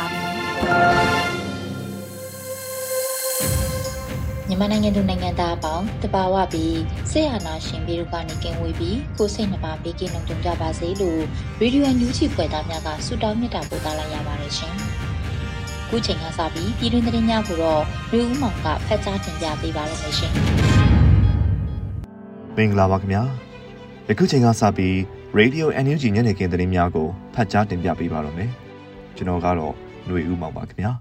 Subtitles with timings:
[4.47, 6.79] မြန်မာနိုင်ငံသူနိုင်ငံသားအပေါင်းတဘာဝပြီး
[7.11, 11.21] ဆေးရနာရှင်ပြီးတို့ကနေကင်ဝေးပြီးကိုစိတ်နှပါဘေးကင်းလုံခြုံကြပါစေလို့
[11.59, 14.75] ရေဒီယိုအန်ယူဂျီဖွယ်သားများကဆုတောင်းမြတ်တာပို့သလိုက်ရပါတယ်ရှင်။
[15.89, 20.33] ခုချိန်ကစပြီးပြည်တွင်းသတင်းများကိုတော့လူဦးမောင်ကဖတ်ကြားတင်ပြပေးပါရမရှင်။
[22.57, 23.23] မင်္ဂလာပါခင်ဗျာ။
[24.09, 24.95] ယခုချိန်ကစပြီး
[25.39, 28.51] Radio NUG ညနေခင်းသတင်းများကိုဖတ်ကြားတင်ပြပေးပါရမယ်။
[29.15, 29.73] ကျွန်တော်ကတော့
[30.06, 30.92] ຫນွေဦးမောင်ပါခင်ဗျာ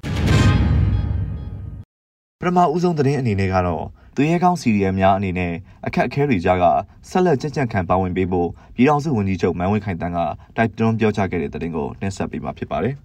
[2.39, 3.85] ပထမဦးဆုံးသတင်းအနေနဲ့ကတော့
[4.15, 5.53] သူရဲကောင်းစီရီယယ်များအနေနဲ့
[5.87, 6.65] အခက်အခဲတွေကြားက
[7.09, 10.19] ဆက်လက်ကြံ့ကြံ့ခံပါဝင်ပေးဖို့ပြည်ထောင်စုဝန်ကြီးချုပ်မန်ဝင်းခိုင်တန်းက
[10.55, 12.95] တိုက်တွန်းပြောကြားခဲ့တဲ့သတင်းကိုနှက်ဆက်ပေးမှာဖြစ်ပါတယ်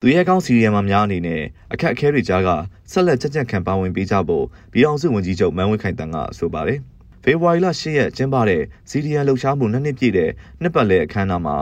[0.00, 2.48] သူရဲကောင်းစီရီယယ်များအနေနဲ့အခက်အခဲတွေကြားက
[2.92, 6.78] ဆက်လက်ကြံ့ကြံ့ခံပါဝင်ပေးကြဖို့ပြည်ထောင်စုဝန်ကြီးချုပ်မန်ဝင်းခိုင်တန်းကဆိုပါတယ်
[7.22, 10.30] ဖေဖော်ဝါရီလ10ရက်ကျင်းပတဲ့စီရီယယ်လှုပ်ရှားမှုနှစ်နှစ်ပြည့်တဲ့
[10.62, 11.56] နှစ်ပတ်လည်အခမ်းအနားမှာ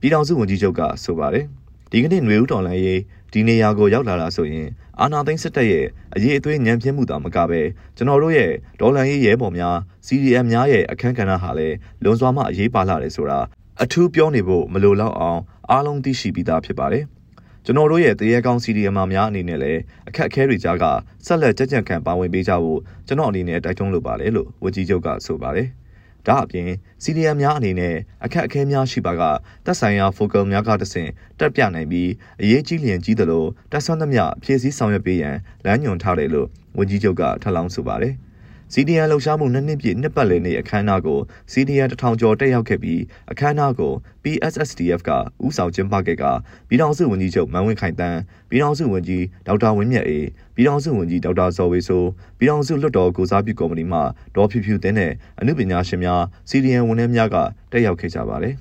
[0.00, 1.44] ပြည်ထောင်စုဝန်ကြီးချုပ်ကဆိုပါတယ်
[1.90, 3.00] ဒီကနေ့ຫນွေဦးတော်လန်ရေး
[3.31, 4.67] ဒီနေရာကိုရောက်လာတာဆိုရင်
[4.99, 7.61] အာနာသိန်းစစ်တပ်ရဲ့အရေးအသွေးညံပြင်းမှုတာမကပဲ
[7.97, 9.75] ကျွန်တော်တို့ရဲ့ဒေါ်လာရေးရဲဘော်များ
[10.07, 13.39] CDM များရဲ့အခန်းကဏ္ဍဟာလည်းလွန်စွာမှအရေးပါလာတယ်ဆိုတာ
[13.83, 15.39] အထူးပြောနေဖို့မလိုတော့အောင်
[15.69, 17.03] အားလုံးသိရှိပြီးသားဖြစ်ပါတယ်
[17.65, 20.85] ကျွန်တော်တို့ရဲ့တရေကောင်း CDM များအနေနဲ့လည်းအခက်အခဲတွေကြားက
[21.25, 25.67] ဆက်လက်ကြကြံခံပါဝင်ပေးကြဖို့ကျွန်တော်အနေနဲ့တိုက်တွန်းလိုပါတယ်လို့ဝကြီးချုပ်ကဆိုပါတယ်။
[26.27, 26.69] ဒါအပြင်
[27.03, 29.23] စီနီယာများအနေနဲ့အခက်အခဲများရှိပါက
[29.65, 32.09] တက်ဆိုင်ရာ focal များကတဆင့်တက်ပြနိုင်ပြီး
[32.41, 35.35] အရေးကြီးလျင်ကြီးသလိုတက်ဆွမ်းသမျှဖြည့်ဆည်းဆောင်ရွက်ပေးရန်
[35.65, 38.15] လမ်းညွှန်ထားတယ်လို့ဝန်ကြီးချုပ်ကထပ်လောင်းဆိုပါတယ်။
[38.73, 41.19] CDN လှုပ်ရှားမှုနှစ်နှစ်ပြည့်နှစ်ပတ်လည်နေ့အခမ်းအနားကို
[41.51, 43.01] CDN တထောင်ကျော်တက်ရောက်ခဲ့ပြီး
[43.31, 45.11] အခမ်းအနားကို PSSDF က
[45.45, 46.23] ဦးဆောင်ကျင်းပခဲ့က
[46.67, 48.19] ပြည်ထောင်စုဝန်ကြီးချုပ်မန်ဝင်းခိုင်တန်း
[48.49, 53.99] ပြည်ထောင်စုဝန်ကြီးဒေါက်တာဝင်းမြတ်အေးပြည်ထောင်စုဝန်ကြီးဒေါက်တာဇော်ဝေဆိုးပြည်ထောင်စုလွှတ်တော်ကိုစားပြုကော်မတီမှ
[54.35, 57.35] ဒေါ်ဖြူဖြူတင်းနဲ့အမှုပညာရှင်များ CDN ဝန်ထမ်းများက
[57.71, 58.55] တက်ရောက်ခဲ့ကြပါတယ်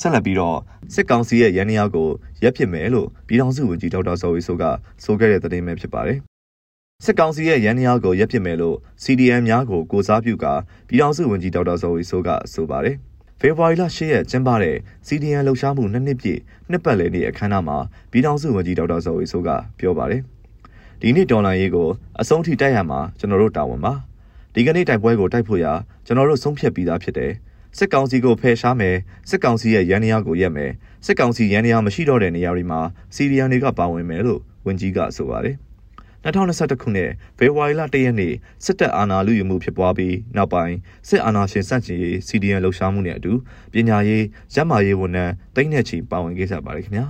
[0.00, 0.58] ဆက်လက်ပြီးတော့
[0.94, 2.08] စစ်ကောင်စီရဲ့ရန်နေရာကို
[2.42, 4.64] ရက်ဖြစ်မယ်လို့ပြည်ထောင်စုဝန်ကြီးဒေါက်တာဇော်ဝေဆိုးက
[5.04, 6.20] ဆိုခဲ့တဲ့သတင်းပဲဖြစ်ပါတယ်
[7.04, 10.54] စစ်ကောင်စီရဲ့ရန်နေရာကိုရပ်ပစ်မယ်လို့ CDM များကိုကိုစားပြုကာ
[10.88, 12.96] ပြည်ထောင်စုဝန်ကြီးဒေါက်တာဇော်ဝီဆိုးကဆိုပါတယ်။
[13.40, 16.40] ဖေဖော်ဝါရီလ10ရက်ကျင်းပတဲ့ CDM လှုပ်ရှားမှုနှစ်နှစ်ပြည့်
[16.70, 17.78] နှစ်ပတ်လည်နေ့အခမ်းအနားမှာ
[18.10, 20.22] ပြည်ထောင်စုဝန်ကြီးဒေါက်တာဇော်ဝီဆိုးကပြောပါတယ်။
[21.00, 21.88] ဒီနေ့ဒေါ်လာရေးကို
[22.20, 23.92] အဆုံးထိတိုက်ရမှာကျွန်တော်တို့တာဝန်ပါ။
[24.54, 25.72] ဒီကနေ့တိုက်ပွဲကိုတိုက်ဖို့ရာ
[26.06, 27.32] ကျွန်တော်တို့ဆုံးဖြတ်ပြီးသားဖြစ်တယ်။
[27.78, 28.96] စစ်ကောင်စီကိုဖယ်ရှားမယ်
[29.30, 30.70] စစ်ကောင်စီရဲ့ရန်နေရာကိုရက်မယ်
[31.06, 32.80] စစ်ကောင်စီရန်နေရာမရှိတော့တဲ့နေရာတွေမှာ
[33.14, 35.56] စီရီယန်တွေကပါဝင်မယ်လို့ဝန်ကြီးကဆိုပါတယ်။
[36.24, 40.76] 2021ခုနှစ်ဖေဖော်ဝါရီလ1ရက်နေ့စစ်တပ်အာဏာလုယူမှုဖြစ်ပွားပြီးနောက်ပိုင်း
[41.08, 43.32] စစ်အာဏာရှင်စန့်ကျင်ရေး CDN လှုပ်ရှားမှုနဲ့အတူ
[43.72, 44.22] ပညာရေး၊
[44.54, 47.06] ရပ်မာရေးဝန်ထမ်းတိတ်နဲ့ချီပါဝင်ခဲ့ကြပါတယ်ခင်ဗျာ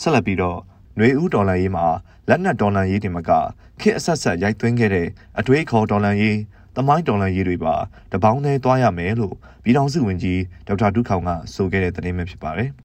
[0.00, 0.58] ဆက်လက်ပြီးတော့
[0.96, 1.86] ຫນွေဦးဒေါ်လာရေးမှာ
[2.28, 3.30] လက်နက်ဒေါ်လာရေးတင်မက
[3.80, 5.08] ခေတ်အဆက်ဆက်ရိုက်သွင်းခဲ့တဲ့
[5.38, 6.38] အတွေးခေါ်ဒေါ်လာရေး
[6.76, 7.74] တမိုင်းဒေါ်လာရေးတွေပါ
[8.12, 9.34] တပေါင်းနဲ့တွားရမယ်လို့
[9.64, 12.83] ပြည်ထောင်စုဝန်ကြီးဒေါက်တာဒုခောင်ကဆိုခဲ့တဲ့သတင်းပဲဖြစ်ပါတယ်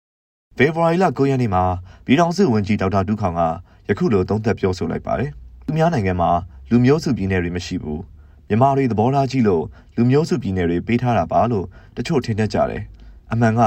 [0.61, 1.63] ဖေဖော်ဝါရီလ9ရက်နေ့မှာ
[2.05, 3.41] ပြည်ထောင်စုဝန်ကြီးဒေါက်တာဒုခောင်က
[3.89, 5.31] ယခုလိုသုံးသပ်ပြောဆိုလိုက်ပါတယ်။
[5.65, 6.29] သူများနိုင်ငံမှာ
[6.69, 7.99] လူမျိုးစုပြည်နယ်တွေမရှိဘူး။
[8.47, 9.63] မြန်မာတွေသဘောထားကြီးလို့
[9.95, 11.65] လူမျိုးစုပြည်နယ်တွေပေးထားတာပါလို့
[11.97, 12.83] တချို့ထင်တတ်ကြတယ်။
[13.31, 13.61] အမှန်က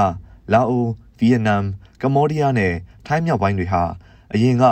[0.53, 0.85] လာအို၊
[1.17, 1.61] ဗီယက်နမ်၊
[2.01, 2.73] ကမ္ဘောဒီးယားနဲ့
[3.07, 3.83] ထိုင်းမြောက်ပိုင်းတွေဟာ
[4.33, 4.63] အရင်က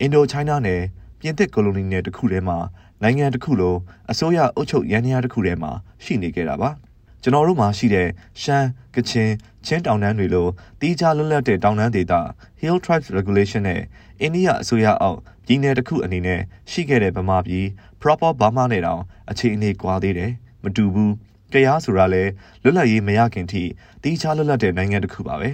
[0.00, 0.80] အင်ဒိုချိုင်းနာနဲ့
[1.20, 2.58] ပြင်သစ်ကိုလိုနီနယ်တစ်ခုထဲမှာ
[3.02, 3.78] နိုင်ငံတစ်ခုလုံး
[4.10, 5.70] အစိုးရအုပ်ချုပ်ရန်ရာတစ်ခုထဲမှာ
[6.04, 6.70] ရှိနေခဲ့တာပါ။
[7.26, 8.08] ကျွန်တော်တို့မှာရှိတဲ့
[8.42, 9.30] ရှမ်းကချင်
[9.66, 10.46] ချင်းတောင်တန်းတွေလို
[10.80, 12.12] တီးခြားလွတ်လပ်တဲ့တောင်တန်းဒေသ
[12.60, 13.82] Hill Tribes Regulation နဲ့
[14.20, 16.40] အိန္ဒိယအစိုးရအောက်ပြည်နယ်တစ်ခုအနေနဲ့
[16.70, 17.66] ရှိခဲ့တဲ့ဗမာပြည်
[18.00, 20.32] proper Burma နဲ့တောင်အခြေအနေကွာသေးတယ်
[20.62, 21.14] မတူဘူး
[21.52, 22.22] ကြားဆိုတာလဲ
[22.62, 23.62] လွတ်လပ်ရေးမရခင်ထိ
[24.02, 25.50] တီးခြားလွတ်လပ်တဲ့နိုင်ငံတစ်ခုပါပဲ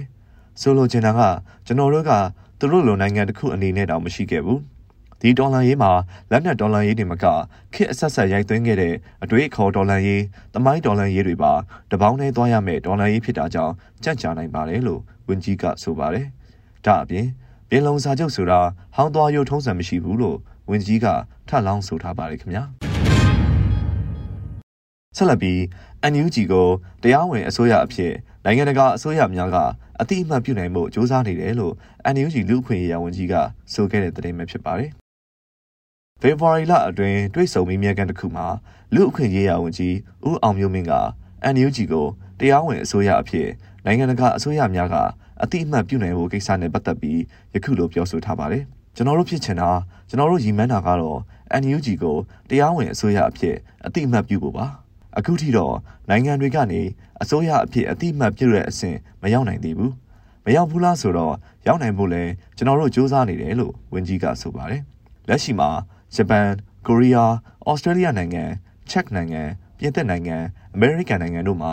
[0.61, 1.21] ဆိုလိုချင်တာက
[1.65, 2.11] ကျွန်တော်တို့က
[2.59, 4.59] သူတို့လိုနိုင်ငံတစ်ခုအနေနဲ့တောင်မရှိခဲ့ဘူး
[5.25, 5.91] ဒီဒေါ်လာရေးမှာ
[6.31, 7.25] လက်နက်ဒေါ်လာရေးတွေမက
[7.73, 8.93] ခစ်အဆက်ဆက်ရိုက်သွင်းခဲ့တဲ့
[9.23, 10.23] အတွေ့အခေါ်ဒေါ်လာရေး
[10.53, 11.53] တမိုင်းဒေါ်လာရေးတွေပါ
[11.91, 13.73] တပေါင်းနဲ့သွားရမယ်ဒေါ်လာရေးဖြစ်တာကြောင့်
[14.03, 16.25] ကြန့်ကြာနိုင်ပါတယ်လို့ဝန်ကြီးကဆိုပါတယ်။
[16.85, 17.27] ဒါအပြင်
[17.69, 18.59] ပြည်လုံစာချုပ်ဆိုတာ
[18.95, 20.37] ဟောင်းသွားရုံထုံးစံမရှိဘူးလို့
[20.69, 21.07] ဝန်ကြီးက
[21.47, 22.63] ထပ်လောင်းဆိုထားပါတယ်ခင်ဗျာ။
[25.17, 25.59] ဆက်လက်ပြီး
[26.11, 26.67] NUG ကို
[27.03, 28.13] တရားဝင်အစိုးရအဖြစ်
[28.45, 29.57] နိုင်ငံတကာအစိုးရများက
[30.01, 31.73] အတိအမှတ်ပြုနိုင်မှုစ조사နေတယ်လို့
[32.13, 33.33] NUG လူ့အခွင့်အရေးဝန်ကြီးက
[33.73, 34.91] ဆိုခဲ့တဲ့သတင်းပဲဖြစ်ပါတယ်။
[36.25, 38.47] ဖေဖော်ဝါရီလအတွင်းတွေ့ဆုံမိမြန်ကန်တစ်ခုမှာ
[38.93, 39.95] လူ့အခွင့်အရေးဝန်ကြီး
[40.27, 40.93] ဦးအောင်မျိုးမင်းက
[41.53, 42.05] NUG ကို
[42.39, 43.47] တရားဝင်အစိုးရအဖြစ်
[43.85, 44.95] နိုင်ငံတကာအစိုးရများက
[45.43, 47.19] အတိအမှတ်ပြုနိုင်ဖို့ကိစ္စနဲ့ပတ်သက်ပြီး
[47.53, 48.63] ယခုလိုပြောဆိုထားပါတယ်။
[48.95, 49.69] ကျွန်တော်တို့ဖြစ်ချင်တာ
[50.09, 51.19] ကျွန်တော်တို့ရည်မှန်းတာကတော့
[51.61, 52.17] NUG ကို
[52.49, 53.55] တရားဝင်အစိုးရအဖြစ်
[53.85, 54.65] အတိအမှတ်ပြုဖို့ပါ။
[55.17, 55.75] အခုထိတော့
[56.09, 56.81] နိုင်ငံတွေကနေ
[57.21, 59.93] အစိုးရအဖြစ်အတိအမှတ်ပြုတဲ့အဆင့်မရောက်နိုင်သေးဘူး
[60.45, 61.35] မရောက်ဘူးလားဆိုတော့
[61.67, 62.23] ရောက်နိုင်ဖို့လဲ
[62.57, 64.81] ကျွန်တော်တို့စူးစမ်းနေတယ်လို့ဝန်ကြီးကဆိုပါတယ်
[65.29, 65.69] လက်ရှိမှာ
[66.15, 66.47] ဂျပန်
[66.87, 67.33] ကိုရီးယား
[67.69, 68.43] ဩစတြေးလျနိုင်ငံ
[68.89, 69.41] ချက်နိုင်ငံ
[69.77, 70.37] ပြင်သစ်နိုင်ငံ
[70.75, 71.71] အမေရိကန်နိုင်ငံတို့မှာ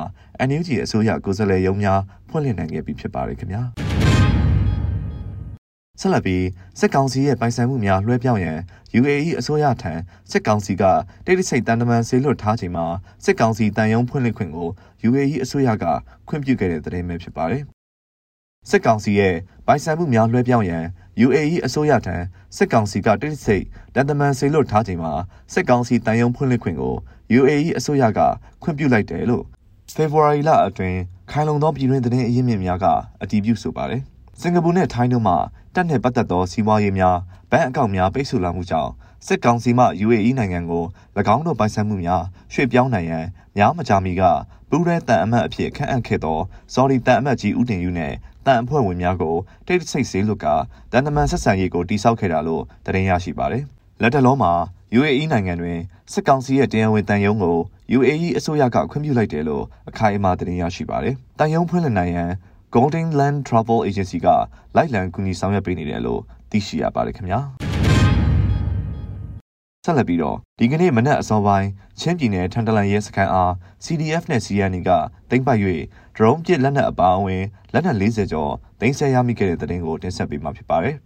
[0.49, 3.63] NUG အစိုးရကိုယ်စားလှယ်ရုံးများဖွင့်လှစ်နိုင်ခဲ့ပြီဖြစ်ပါတယ်ခင်ဗျာ
[6.01, 6.47] ဆက်လက်ပြီး
[6.79, 8.59] စစ်ကောင်စီရဲ့ပိုင်ဆိုင်မှုများလွှဲပြောင်းရန်
[8.99, 9.93] UAE အစိုးရထံ
[10.31, 10.85] စစ်ကောင်စီက
[11.27, 12.87] တိတိစိတ်တန်တမန်ဆေးလွတ်ထားချိန်မှာ
[13.25, 14.69] စစ်ကောင်စီတန်ယုံဖွင့်လှစ်ခွင့်ကို
[15.09, 15.85] UAE အစိုးရက
[16.29, 17.65] ခွင့်ပြုခဲ့တဲ့သတင်းပဲဖြစ်ပါတယ်။
[18.69, 19.35] စစ်ကောင်စီရဲ့
[19.67, 20.85] ပိုင်ဆိုင်မှုများလွှဲပြောင်းရန်
[21.25, 22.17] UAE အစိုးရထံ
[22.57, 23.65] စစ်ကောင်စီကတိတိစိတ်
[23.95, 25.13] တန်တမန်ဆေးလွတ်ထားချိန်မှာ
[25.53, 26.95] စစ်ကောင်စီတန်ယုံဖွင့်လှစ်ခွင့်ကို
[27.39, 28.21] UAE အစိုးရက
[28.63, 29.45] ခွင့်ပြုလိုက်တယ်လို့
[29.95, 30.99] ဖေဖော်ဝါရီလအတွင်း
[31.31, 32.87] ခိုင်လုံသောပြည်တွင်းသတင်းအရင်းမြစ်များက
[33.23, 34.03] အတည်ပြုဆိုပါတယ်။
[34.41, 35.35] စင်ကာပူနဲ့ထိုင်းတို့မှ
[35.75, 37.17] တပ်နှင့်ပတ်သက်သောစီးပွားရေးများ
[37.51, 38.91] ဘဏ်အကောင့်များပိတ်ဆို့လာမှုကြောင့်
[39.27, 40.85] စစ်ကောင်စီမှ UAE နိုင်ငံကို၎
[41.35, 42.23] င်းတို့ပိုင်ဆိုင်မှုများ
[42.53, 43.25] ရွှေ့ပြောင်းနိုင်ရန်
[43.57, 44.23] များမကြာမီက
[44.71, 46.39] ပူးရဲတန်အမတ်အဖြစ်ခန့်အပ်ခဲ့သော
[46.75, 48.13] စော်ဒီတန်အမတ်ကြီးဦးတင်ယူနဲ့
[48.47, 50.47] တန်အဖွဲ့ဝင်များကိုတိတ်ဆိတ်စေလွတ်က
[50.93, 53.65] တန်တမန်ဆက်ဆံရေးကိုတိစောက်ခဲ့တာလို့သတင်းရရှိပါတယ်။
[54.03, 54.53] လက်တလုံးမှာ
[54.99, 55.79] UAE နိုင်ငံတွင်
[56.13, 57.59] စစ်ကောင်စီရဲ့တရားဝင်တန်ယုံကို
[57.97, 62.31] UAE အစိုးရကခွင့်ပြုလိုက်တယ်လို့အခိုင်အမာသတင်းရရှိပါတယ်။တန်ယုံဖွင့်လှစ်နိုင်ရန်
[62.75, 64.29] Golden Land Travel Agency က
[64.77, 66.21] လိုက်လံကူညီဆောင်ရွက်ပေးနေတယ်လို့
[66.51, 67.41] သိရှိရပါတယ်ခင်ဗျာ
[69.85, 71.69] ဆက်လက်ပြီးတော့ဒီကနေ့မနက်အစောပိုင်း
[72.01, 73.53] ချင်းပြည်နယ်ထန်တလန်ရဲစခန်းအား
[73.85, 74.91] CDF နဲ့ CNE က
[75.31, 75.59] တင်ပတ်၍
[76.17, 80.97] ဒရုန်းပစ်လက်နက်အပါအဝင်လက်နက်40ကျော်တင်ဆက်ရမိခဲ့တဲ့တဲ့တင်ကိုတင်ဆက်ပေးမှာဖြစ်ပါတယ်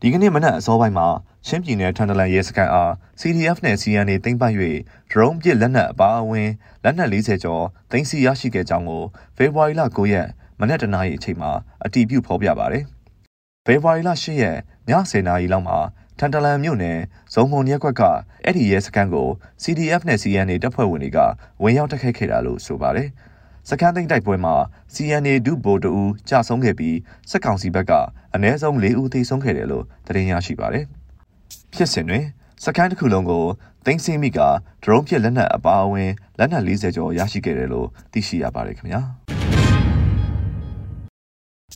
[0.00, 1.08] ဒီကနေ့မနက်အစောပိုင်းမှာ
[1.46, 4.56] ချင်းပြည်နယ်ထန်တလန်ရဲစခန်းအား CDF နဲ့ CNA သိမ်းပိုက်၍
[5.10, 6.50] ဒရုန်းပစ်လက်နက်အပါအဝင်
[6.84, 9.02] လက်နက်40ကျော်သိမ်းဆည်းရရှိခဲ့ကြောင်းကို
[9.36, 10.28] ဖေဖော်ဝါရီလ9ရက်
[10.60, 11.50] မနက်တနာရီအချိန်မှာ
[11.84, 12.84] အတည်ပြုဖော်ပြပါတယ်။
[13.66, 14.56] ဖေဖော်ဝါရီလ10ရက်
[14.88, 15.78] ည10နာရီလောက်မှာ
[16.18, 16.98] ထန်တလန်မြို့နယ်
[17.34, 18.02] ဇုံမုံရက်ကွက်က
[18.44, 19.28] အဲ့ဒီရဲစခန်းကို
[19.62, 21.18] CDF နဲ့ CNA တပ်ဖွဲ့ဝင်တွေက
[21.62, 23.08] ဝင်ရောက်တိုက်ခိုက်ခဲ့တာလို့ဆိုပါတယ်။
[23.68, 24.54] စခန်းသိမ်းတိုက်ပွဲမှာ
[24.94, 26.96] CNA ဒုဗိုလ်တအူးကြာဆုံးခဲ့ပြီး
[27.30, 27.92] စစ်ကောင်စီဘက်က
[28.34, 30.84] အနည်းဆုံး၄ဦးသေဆုံးခဲ့တယ်လို့သတင်းရရှိပါတယ်။
[31.74, 32.24] ဖြစ်စဉ်တွင်
[32.64, 33.44] စခန်းတစ်ခုလုံးကို
[33.84, 34.40] သိမ်းဆည်းမိက
[34.82, 39.00] ဒရုန်းဖြင့်လက်နက်အပါအဝင်လက်နက်40ကျော်ရရှိခဲ့တယ်လို့သိရှိရပါတယ်ခင်ဗျာ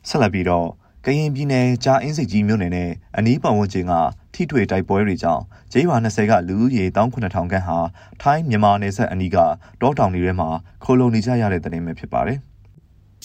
[0.09, 0.69] ဆက်လက်ပြီးတော့
[1.05, 3.93] ကရင်ပြည်နယ်ကြားအင်းစိတ်ကြီးမြို့နယ်နဲ့အနီးပတ်ဝန်းကျင်က
[4.35, 5.43] ထိထွေတိုက်ပွဲတွေကြောင့်
[5.73, 7.79] ဂျေးရွာ20ကလူဦးရေ19000ခန့်ဟာ
[8.23, 9.37] ထိုင်းမြန်မာနယ်စပ်အနီးက
[9.81, 10.49] တောတောင်တွေထဲမှာ
[10.85, 12.39] ခိုလုံနေကြရတဲ့တဲ့နယ်ဖြစ်ပါတယ်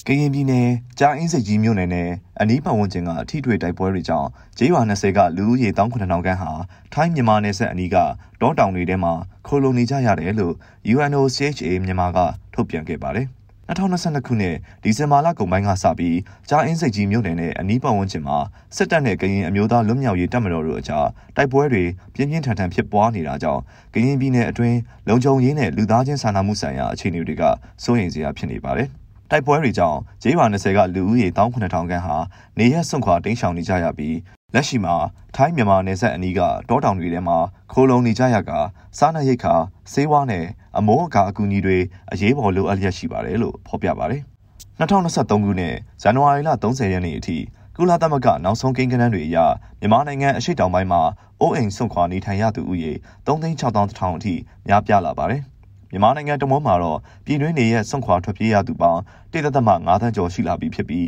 [0.07, 0.69] ကရင်ပြည်နယ်
[0.99, 2.09] ကြားအင်းစိတ်ကြီးမြို့နယ်နဲ့
[2.41, 6.51] အနီးပတ်ဝန်းကျင်ကအထီးထွေတိုက်ပွဲတွေကြောင့်ဂျေးရွာ20ကလူဦးရေ19000ခန့်ဟာ
[6.93, 7.95] ထိုင်းမြန်မာနယ်စပ်အနီးက
[8.41, 9.13] တောတောင်တွေထဲမှာ
[9.47, 10.53] ခိုလုံနေကြရတယ်လို့
[10.93, 12.17] UNOCHA မြန်မာက
[12.53, 13.27] ထုတ်ပြန်ခဲ့ပါတယ်။
[13.69, 16.19] 2022ခုနှစ်ဒီဇင်ဘာလကုန်ပိုင်းကစပြီး
[16.49, 18.37] ကြားအင်းစိတ်ကြီးမြို့နယ်နဲ့အနီးပတ်ဝန်းကျင်မှာ
[18.75, 23.61] စစ်တပ်နဲ့ကရင်အမျိုးသားလွတ်မြောက်ရေးတပ်မတော်တို့အကြားတိုက်ပွဲတွေပြင်းပြင်းထန်ထန်ဖြစ်ပွားနေတာကြောင့်
[23.93, 24.77] ကရင်ပြည်နယ်အတွင်း
[25.09, 27.43] လုံခြုံရေးနဲ့လူသားချင်းစာနာမှုဆိုင်ရာအခြေအနေတွေက
[27.83, 28.87] စိုးရိမ်စရာဖြစ်နေပါတယ်။
[29.31, 32.17] တိုက်ပွဲတွေကြောင့်ဂျေးရွာ20ကလူဦးရေ18000ခန့်ဟာ
[32.59, 34.15] နေရက်စွန့်ခွာတိမ်းရှောင်နေကြရပြီး
[34.55, 34.95] လက်ရှိမှာ
[35.35, 37.37] ထိုင်းမြန်မာနယ်စပ်အနီးကတောတောင်တွေထဲမှာ
[37.71, 38.51] ခိုးလုံနေကြရက
[38.97, 39.53] စားနပ်ရိက္ခာ
[39.91, 40.45] ဆေးဝါးနဲ့
[40.77, 41.77] အမိုးအကာအကူအညီတွေ
[42.11, 44.21] အရေးပေါ်လိုအပ်လျက်ရှိပါတယ်လို့ဖော်ပြပါတယ်။
[44.79, 47.37] 2023ခုနှစ်ဇန်နဝါရီလ30ရက်နေ့အထိ
[47.75, 49.37] ကုလသမဂ္ဂနောက်ဆုံးကိန်းဂဏန်းတွေအရ
[49.79, 51.01] မြန်မာနိုင်ငံအရှိတောင်ပိုင်းမှာ
[51.41, 52.91] အိုးအိမ်ဆွန့်ခွာနေထိုင်ရသူဦးရေ
[53.27, 54.33] 3,600,000အထိ
[54.67, 55.41] များပြားလာပါတယ်။
[55.91, 61.07] မြန်မာနိုင်ငံတမွန်းမှာတော့ပြည်တွင်းနေရဲ့စွန့်ခွာထွက်ပြေးရသူပေါင်းတိသက်သမ9သန်းကျော်ရှိလာပြီဖြစ်ပြီး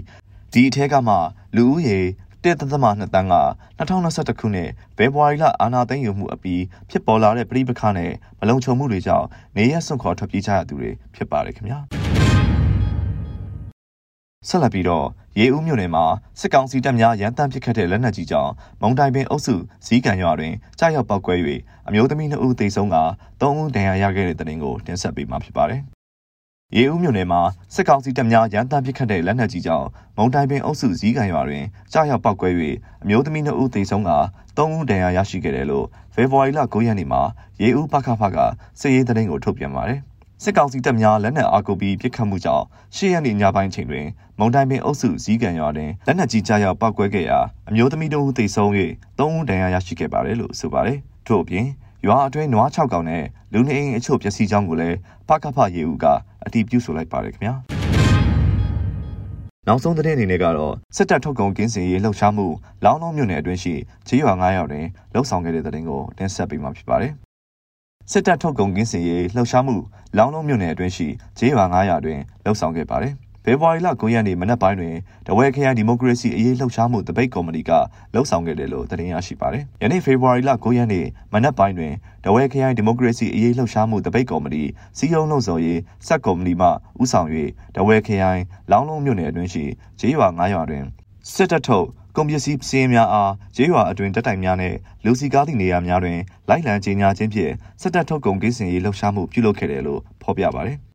[0.53, 1.15] ဒီအထက်ကမှ
[1.55, 1.99] လူဦးရေ
[2.43, 3.35] တိသက်သမ2တန်းက
[3.79, 9.27] 2021ခုနှစ်ဖေဖော်ဝါရီလအာဏာသိမ်းယူမှုအပြီးဖြစ်ပေါ်လာတဲ့ပြည်ပခါနဲ့မလုံခြုံမှုတွေကြောင့်
[9.57, 11.79] နေရစွန့်ခွာထွက်ပြေးကြရသူတွေဖြစ်ပါတယ်ခင်ဗျာ
[14.47, 15.05] ဆက်လက်ပြီးတော့
[15.39, 16.05] ရေဦးမြို့နယ်မှာ
[16.39, 18.51] စစ်ကောင်စီတပ်များရန်တမ်းပစ်ခတ်တဲ့လက်နက်ကြီးကြောင့်
[18.81, 21.35] မုံတိုင်ပင်အုပ်စုဇီးကန်ရွာတွင်ကြားရောက်ပောက်ကွဲ၍
[21.87, 22.97] အမျိုးသမီး2ဦးသေဆုံးက
[23.39, 25.81] 3ဦးဒဏ်ရာရခဲ့တဲ့တဲ့တင်ကိုတင်ဆက်ပေးမှာဖြစ်ပါတယ်
[26.75, 27.41] ရေဦးမြို့နယ်မှာ
[27.73, 32.49] စစ်ကောင်စီတပ်များရန်တမ်းပစ်ခတ်တဲ့လက်နက်ကြီးကြောင့်မုံတိုင်းပင်အုပ်စုဇီးကန်ရွာတွင်ကြားရောက်ပောက်ကွဲ၍
[33.03, 34.11] အမျိုးသမီး2ဦးသေဆုံးက
[34.57, 37.21] 3ဦးဒဏ်ရာရရှိခဲ့တယ်လို့ဖေဖော်ဝါရီလ9ရက်နေ့မှာ
[37.61, 38.37] ရေဦးပခဖက
[38.79, 39.99] စစ်ရေးသတင်းကိုထုတ်ပြန်ပါတယ်။
[40.43, 44.05] စစ်ကောင်စီတပ်များလက်နက်အားကိုပြီးပစ်ခတ်မှုကြောင့်ရှေ့ရက်နေ့ညပိုင်းချိန်တွင်
[44.39, 48.69] မုံတိုင်းပင်အုပ်စုဇီးကန်ရွာတွင်လက်နက်ကြီးကြားရောက်ပောက်ကွဲခဲ့ရာအမျိုးသမီး2ဦးသေဆုံး၍
[49.17, 51.67] 3ဦးဒဏ်ရာရရှိခဲ့ပါတယ်လို့ဆိုပါတယ်။ထို့အပြင်
[52.05, 53.23] ရွာအတွင်းနွား6ကောင်နဲ့
[53.53, 56.05] လူနေအိမ်အချို့ပျက်စီးကြောင်းကိုလည်းပကဖရေဦးက
[56.45, 57.53] အတည်ပြုဆိုလိုက်ပါတယ်ခင်ဗျာ
[59.67, 62.47] နောက်ဆုံးသတင်းအနေနဲ့ကတော့စစ်တပ်ထုတ်ကုန်ကင်းစင်ရေးလှုပ်ရှားမှု
[62.85, 63.73] လောင်းလုံးမြို့နယ်အတွင်းရှိ
[64.07, 67.13] ခြေရွာ9ရောက်တွင်လှုပ်ဆောင်ခဲ့တဲ့သတင်းကိုတင်ဆက်ပေးမှာဖြစ်ပါတယ်
[68.11, 69.75] စစ်တပ်ထုတ်ကုန်ကင်းစင်ရေးလှုပ်ရှားမှု
[70.17, 73.13] လောင်းလုံးမြို့နယ်အတွင်းရှိခြေရွာ9ရောက်တွင်လှုပ်ဆောင်ခဲ့ပါတယ်
[73.49, 74.95] ဖေဖော်ဝါရီလ9ရက်နေ့မနက်ပိုင်းတွင်
[75.27, 77.71] တဝဲခရိုင်ဒီမိုကရေစီအရေးလှုပ်ရှားမှုတပိတ်ကော်မတီက
[78.13, 81.93] လှုပ်ဆောင်ခဲ့တယ်လို့သတင်းရရှိပါတယ်။ယနေ့ဖေဖော်ဝါရီလ9ရက်နေ့မနက်ပိုင်းတွင်
[82.25, 84.63] တဝဲခရိုင်ဒီမိုကရေစီအရေးလှုပ်ရှားမှုတပိတ်ကော်မတီ
[84.97, 86.67] စီယုံလှုပ်ဆောင်ရေးစက်ကော်မတီမှ
[87.01, 87.27] ဦးဆောင်၍
[87.75, 89.63] တဝဲခရိုင်လောင်းလုံးမြို့နယ်အတွင်းရှိ
[89.99, 90.83] ဂျေးရွာ9ရွာတွင်
[91.33, 94.75] စစ်တပ်ထုတ်ကုန်ပစ္စည်းစည်းများအားဂျေးရွာအတွင်တက်တိုင်များနဲ့
[95.05, 100.79] လူစီကားသည့်နေရာများတွင်လိုက်လံကြေညာခြင်းဖြင့်စစ်တပ်ထုတ်ကုန်ကိစ္စရေးလှုပ်ရှားမှုပြုလုပ်ခဲ့တယ်လို့ဖော်ပြပါတယ်။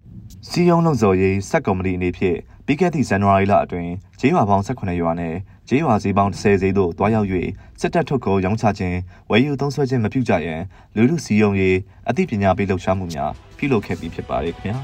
[0.48, 5.34] စီယုံလုံစော်ရေးစက်ကော်မတီအနေဖြင့်ပြီးခဲ့သည့်ဇန်နဝါရီလအတွင်းဂျေးရွာပေါင်း18ရွာနဲ့
[5.68, 7.28] ဂျေးရွာဈေးပေါင်း10ဈေးသို့တွားရောက်၍
[7.80, 8.98] စစ်တပ်ထုတ်ကိုရောင်းချခြင်း
[9.30, 10.60] ဝယ်ယူသုံးစွဲခြင်းမပြုကြရန်
[10.96, 11.76] လူလူစီယုံရေး
[12.08, 14.78] အသိပညာပေးလှုပ်ရှားမှုများပြုလုပ်ခဲ့ပြီးဖြစ်ပါတယ်ခင်ဗျာ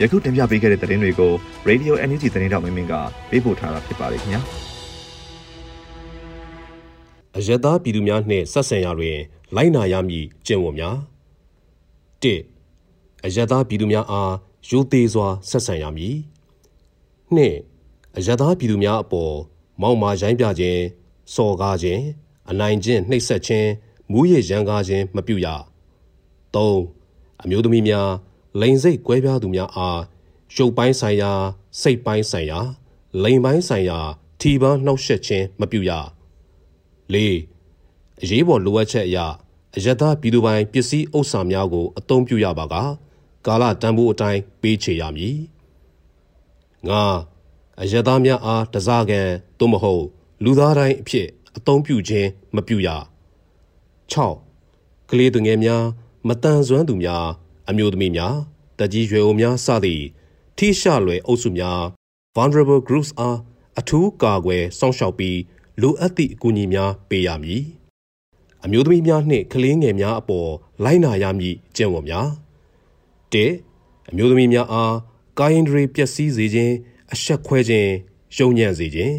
[0.00, 1.32] ယခုတင်ပြပေးခဲ့တဲ့သတင်းတွေကို
[1.68, 2.94] Radio NUG သတင်းတောက်မင်းမင်းက
[3.30, 4.40] ပေးပို့ထားတာဖြစ်ပါတယ်ခင်ဗျာ
[7.36, 9.16] အယက်သားပြည်သူများနှင့်ဆက်ဆံရာတွင်
[9.56, 10.96] လိုက်နာရမည်ကျင့်ဝတ်များ
[12.22, 12.26] ၁
[13.24, 14.32] အယက်သားပြည်သူများအား
[14.68, 16.16] ရိုသေစွာဆက်ဆံရမည်
[17.34, 17.58] နှင့်
[18.16, 19.34] အယသားပြည်သူများအပေါ်
[19.80, 20.82] မောက်မာရိုင်းပြခြင်း
[21.34, 22.02] စော်ကားခြင်း
[22.50, 23.68] အနိုင်ကျင့်နှိပ်စက်ခြင်း
[24.12, 25.46] မူးယစ်ရန်ကားခြင်းမပြုရ
[26.54, 26.76] ၃
[27.42, 28.10] အမျိုးသမီးများ
[28.60, 30.00] လိန်စိတ်ကွဲပြားသူများအား
[30.54, 31.32] ရုပ်ပိုင်းဆိုင်ရာ
[31.80, 32.60] စိတ်ပိုင်းဆိုင်ရာ
[33.22, 33.98] လိန်ပိုင်းဆိုင်ရာ
[34.40, 35.90] ထီပန်းနှောက်ယှက်ခြင်းမပြုရ
[37.14, 37.16] ၄
[38.22, 39.18] အရေးပေါ်လိုအပ်ချက်အရ
[39.76, 42.74] အယက်သားပြည်သူပိုင်ပစ္စည်းဥစ္စာများကိုအသုံးပြုရပါက
[43.48, 45.38] ကာလတန်ဖိုးအတိုင်းပေးချေရမည်
[46.88, 47.02] ငါ
[47.80, 49.20] အယက်သားများအားတစားကံ
[49.58, 50.04] သို့မဟုတ်
[50.44, 52.88] လူသားတိုင်းအဖြစ်အသုံးပြုခြင်းမပြုရ
[54.12, 55.84] 6ကလေးသူငယ်များ
[56.28, 57.26] မတန်ဆွမ်းသူများ
[57.68, 58.36] အမျိုးသမီးများ
[58.78, 60.04] တကြီးရွယ်အိုများစသည့်
[60.56, 61.80] ထိရှလွယ်အုပ်စုများ
[62.36, 63.38] vulnerable groups အား
[63.78, 65.38] အထူးကာကွယ်စောင့်ရှောက်ပြီး
[65.80, 67.62] လိုအပ်သည့်အကူအညီများပေးရမည်
[68.64, 70.50] အမျိုးသမီးများနှင့်ကလေးငယ်များအပေါ်
[70.84, 72.28] လိုက်နာရမည်ကျင့်ဝတ်များ
[73.34, 73.46] ၁
[74.10, 74.94] အမျိုးသမီးများအား
[75.38, 76.74] ကာယင်ဒရီပျက်စီးစေခြင်း
[77.12, 77.90] အဆက်ခွဲခြင်း
[78.36, 79.14] ယုံညံ့စေခြင်း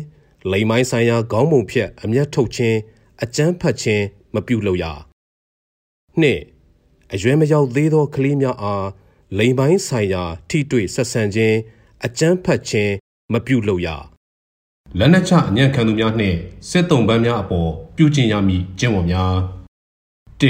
[0.51, 2.77] လိမ်မိုင်းဆိုင်ရာခေါင်းပုံဖြတ်အမျက်ထုတ်ခြင်း
[3.23, 4.03] အကြမ်းဖက်ခြင်း
[4.35, 4.85] မပြုလုပ်ရ
[6.21, 6.41] နှင့်
[7.13, 8.87] အရွယ်မရောက်သေးသောကလေးများအား
[9.37, 11.57] လိမ်ပိုင်းဆိုင်ရာထိတွေ့ဆက်ဆံခြင်း
[12.05, 12.93] အကြမ်းဖက်ခြင်း
[13.33, 13.87] မပြုလုပ်ရ
[14.99, 16.37] လက်နက်ချအညံ့ခံသူများနှင့်
[16.69, 19.35] စစ်တုံပန်းများအပေါ်ပြုကျင့်ရမည်ကျင့်ဝတ်များ
[20.41, 20.43] ၁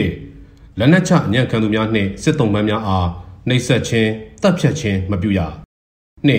[0.79, 3.07] လက်နက်ချအညံ့ခံသူများနှင့်စစ်တုံပန်းများအား
[3.47, 4.09] နှိပ်စက်ခြင်း
[4.41, 5.39] တပ်ဖြတ်ခြင်းမပြုရ
[6.27, 6.31] ၂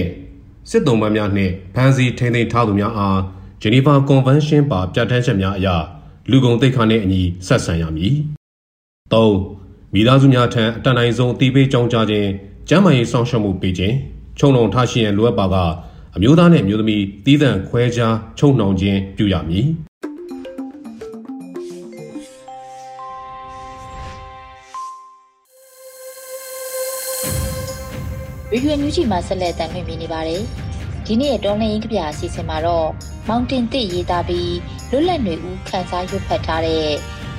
[0.70, 3.20] စစ်တုံးပန်းများနှင့်ဖမ်းဆီးထိန်းသိမ်းထားသူများအား
[3.62, 5.68] ဂျနီဗာကွန်ဗင်းရှင်းပါပြဋ္ဌာန်းချက်များအရ
[6.30, 8.14] လူကုန်သိက္ခာနှင့်အညီဆက်ဆံရမည်
[9.12, 9.26] ၃
[9.94, 12.28] မိသားစုများထံအတန်တိုင်းဆုံးအတိပေးကြောင်းကြားခြင်း
[12.68, 13.94] ကျန်းမာရေးဆောင်ရှောက်မှုပေးခြင်း
[14.38, 15.56] ခြုံနှုံထားရှိရန်လိုအပ်ပါက
[16.16, 19.66] အမျိုးသားနှင့်အမျိုးသမီးတည်တံ့ခွဲခြားခြုံနှောင်ခြင်းပြုရမည်
[28.52, 30.42] ရီရွယ်မြူးချီမှာဆက်လက်တင်ပြနေပါတယ်။
[31.06, 32.88] ဒီနေ့တော်လှန်ရေးကဗျာအစီအစဉ်မှာတော့
[33.28, 34.54] မောင်တင်တစ်ရေးသားပြီး
[34.90, 36.88] လွတ်လပ်နေဦးခန်းစားရွတ်ဖတ်ထားတဲ့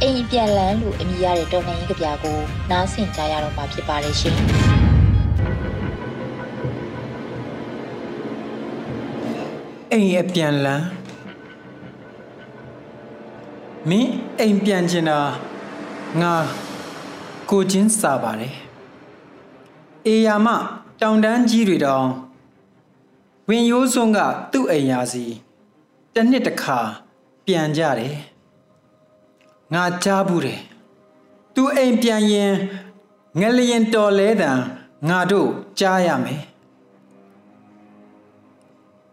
[0.02, 2.38] အိမ်ပြန်လန်းလို့အမည်ရတဲ့တော်လှန်ရေးကဗျာကို
[2.72, 4.36] နားဆင်ကြရတော့မှာဖြစ်ပါတယ်ရှင်။
[9.92, 10.86] အိမ်အပြန်လန်း
[13.90, 15.20] မင်းအိမ်ပြန်ချင်တာ
[16.22, 16.34] ငါ
[17.50, 18.54] ကိုချင်းစာပါတယ်
[20.08, 20.50] အေယာမ
[21.02, 22.08] တောင်တန်းကြီးတွေတောင်
[23.50, 24.20] ဝင်ရိုးစွန်းက
[24.52, 25.26] သူ့အိမ်ရာစီ
[26.14, 26.80] တစ်နှစ်တစ်ခါ
[27.46, 28.16] ပြန်ကြတယ်
[29.74, 30.62] ငါကြားဘူးတယ်
[31.56, 32.54] သူအိမ်ပြန်ရင်
[33.40, 34.52] ငလျင်တော်လဲတံ
[35.10, 36.42] ငါတို့ကြားရမယ်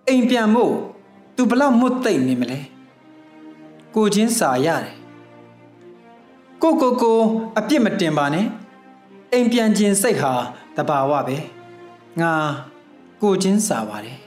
[0.08, 0.74] အိမ်ပြန်ဖို့
[1.36, 2.58] သူဘလောက်မွတ်သိမ့်နေမလဲ
[3.94, 4.94] ကိုချင်းစာရတယ်
[6.62, 7.18] ကိုကိုကို
[7.58, 8.46] အပြစ်မတင်ပါနဲ့
[9.32, 10.32] အိမ်ပြန်ခြင်းစိတ်ဟာ
[10.76, 11.38] တဘာဝပဲ
[12.20, 12.32] ငါ
[13.22, 14.20] ကိုချင်းစာပါတယ်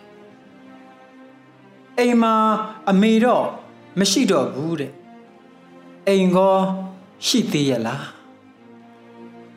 [1.97, 2.35] အိမ်မှာ
[2.89, 3.45] အမေတော့
[3.99, 4.91] မရှိတော့ဘူးတဲ့
[6.07, 6.55] အိမ်ကော
[7.25, 8.05] ရှိသေးရလား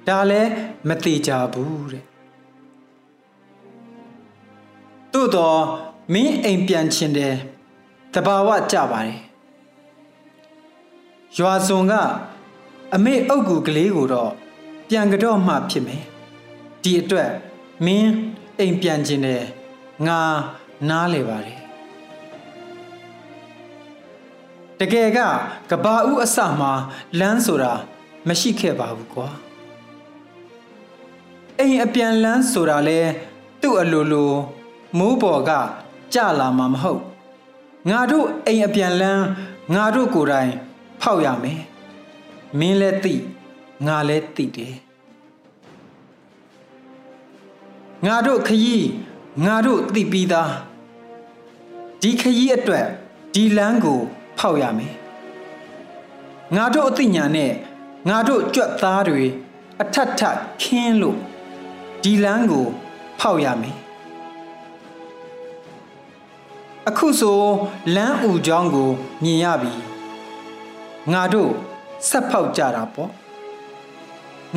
[0.06, 0.50] ဒါလည်း
[0.88, 2.04] မသေးကြဘူးတဲ့
[5.12, 5.60] သို့တော့
[6.12, 7.34] မင်းအိမ်ပြန်ချင်တယ်
[8.14, 9.20] တဘာဝကြပါတယ်
[11.38, 11.92] ရွာစုံက
[12.94, 14.30] အမေအုပ်ကူကလေးကိုတော့
[14.88, 16.02] ပြန်ကြတော့မှဖြစ်မယ်
[16.82, 17.30] ဒီအတွက်
[17.84, 18.12] မင်း
[18.58, 19.44] အိမ်ပြန်ချင်တယ်
[20.06, 20.20] ငါ
[20.88, 21.58] နားလေပါတယ်
[24.80, 25.18] တကယ်က
[25.70, 26.72] ကဘာဦးအစမှာ
[27.18, 27.72] လမ်းဆိုတာ
[28.28, 29.28] မရှိခဲ့ပါဘူးကွာ
[31.58, 33.00] အိမ်အပြန်လန်းဆိုတာလဲ
[33.62, 34.32] သူ့အလိုလို
[34.98, 35.50] မိုးပေါ်က
[36.14, 37.02] ကြလာမှာမဟုတ်
[37.90, 39.24] ငါတို့အိမ်အပြန်လန်း
[39.74, 40.52] ငါတို့ကိုယ်တိုင်
[41.02, 41.60] ဖောက်ရမယ်
[42.58, 43.14] မင်းလည်းသိ
[43.86, 44.74] ငါလည်းသိတယ်
[48.06, 48.76] ငါတို့ခยี
[49.44, 50.52] ငါတို့သိပြီးသား
[52.02, 52.86] ဒီခยีအတွက်
[53.34, 54.00] ဒီလမ်းကို
[54.38, 54.94] ဖောက်ရမယ်
[56.56, 57.52] ငါတို့အသိဉာဏ်နဲ့
[58.08, 59.22] ငါတို့ကြွက်သားတွေ
[59.82, 61.18] အထက်ထက်ခင်းလို့
[62.02, 62.66] ဒီလမ်းကို
[63.20, 63.76] ဖောက်ရမယ်
[66.88, 67.40] အခုဆို
[67.94, 68.90] လမ်းဥကြောင်းကို
[69.22, 69.72] မြင်ရပြီ
[71.12, 71.50] ငါတို့
[72.08, 73.10] ဆက်ဖောက်ကြတာပေါ့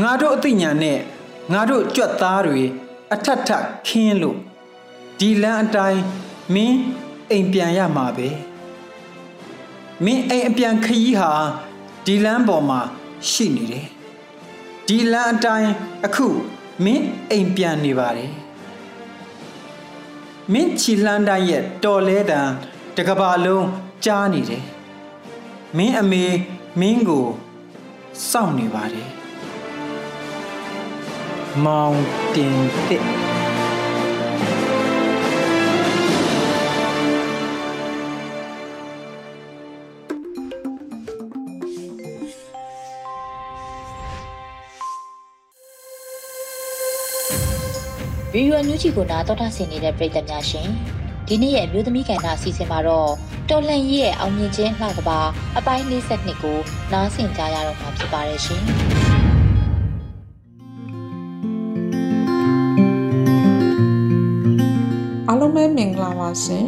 [0.02, 1.00] ငါတို့အသိဉာဏ်နဲ့
[1.54, 2.64] ငါတို့ကြွက်သားတွေ
[3.14, 4.38] အထက်ထက်ခင်းလို့
[5.20, 6.02] ဒီလမ်းအတိုင်း
[6.54, 6.80] မင်း
[7.32, 8.30] အိမ်ပြန်ရမှာပဲ
[10.06, 11.32] မင်းအိမ်အပြန်ခရီးဟာ
[12.06, 12.80] ဒီလမ်းပေါ်မှာ
[13.32, 13.88] ရှိနေတယ်
[14.88, 15.72] ဒီလမ်းအတိုင်း
[16.06, 16.28] အခု
[16.84, 18.32] မင်းအိမ်ပြန်နေပါတယ်
[20.54, 22.42] မင်းချီလှမ်းတိုင်းရဲ့တော်လဲတံ
[22.98, 23.68] တကဘာလုံး
[24.06, 24.64] ကြားနေတယ်
[25.78, 26.26] မင်းအမေ
[26.80, 27.28] မင်းကို
[28.32, 29.17] စောင့်နေပါတယ်
[31.66, 31.98] မောင်
[32.36, 33.04] တင်တစ်
[48.32, 50.70] ဗီဒီယိုညူးချီကိုနားတော်တာဆင်နေတဲ့ပရိသတ်များရှင်
[51.28, 53.12] ဒီနေ့ရဲ့အမျိုးသမီးကဏ္ဍအစီအစဉ်မှာတော့
[53.50, 55.20] တော်လှန်ရေးရဲ့အောင်မြင်ခြင်းလှကပါ
[55.58, 56.58] အပိုင်း52ကို
[56.94, 59.17] နားဆင်ကြရတော့မှာဖြစ်ပါတယ်ရှင်
[65.78, 66.68] မင်္ဂလာပါရှင်